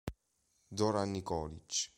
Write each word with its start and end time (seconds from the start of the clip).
Zoran 0.77 1.13
Nikolić 1.13 1.71